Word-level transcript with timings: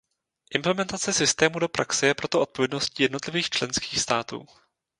Implementace 0.55 1.13
systému 1.13 1.59
do 1.59 1.69
praxe 1.69 2.07
je 2.07 2.13
proto 2.13 2.41
odpovědností 2.41 3.03
jednotlivých 3.03 3.49
členských 3.49 3.99
států. 3.99 4.45